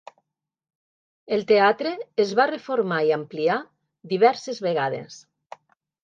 El 1.35 1.43
teatre 1.51 1.91
es 2.23 2.31
va 2.39 2.47
reformar 2.51 2.97
i 3.09 3.13
ampliar 3.17 3.57
diverses 4.15 4.63
vegades. 4.69 5.19